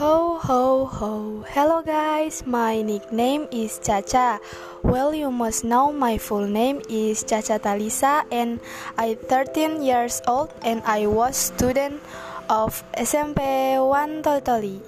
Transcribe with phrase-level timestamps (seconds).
[0.00, 1.44] Ho ho ho.
[1.52, 4.40] Hello guys, my nickname is Chacha.
[4.80, 8.56] Well, you must know my full name is Chacha Talisa and
[8.96, 12.00] I 13 years old and I was student
[12.48, 13.44] of SMP
[13.76, 14.80] 1 Totally.